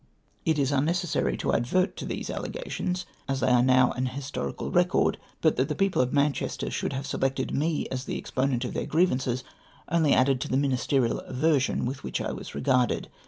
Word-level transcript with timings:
It 0.45 0.57
is 0.57 0.71
unnecessary 0.71 1.37
to 1.37 1.53
advert 1.53 1.95
to 1.97 2.05
these 2.05 2.31
allegations, 2.31 3.05
as 3.29 3.39
they 3.41 3.49
are 3.49 3.61
now 3.61 3.91
an 3.91 4.07
historical 4.07 4.71
record, 4.71 5.19
but 5.41 5.57
that 5.57 5.69
the 5.69 5.75
people 5.75 6.01
of 6.01 6.11
Manchester 6.11 6.71
should 6.71 6.93
have 6.93 7.05
selected 7.05 7.51
me 7.53 7.85
as 7.91 8.05
the 8.05 8.17
exponent 8.17 8.65
of 8.65 8.73
thek 8.73 8.87
grievances, 8.89 9.43
only 9.89 10.13
added 10.15 10.41
to 10.41 10.47
the 10.47 10.57
ministerial 10.57 11.19
aversion 11.19 11.85
with 11.85 12.03
which 12.03 12.19
I 12.19 12.31
was 12.31 12.55
regarded. 12.55 13.09